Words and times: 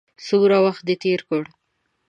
څومره 0.27 0.57
وخت 0.65 0.81
دې 0.87 0.95
تېر 1.03 1.19
کړ. 1.29 1.43